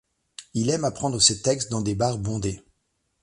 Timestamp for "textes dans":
1.43-1.83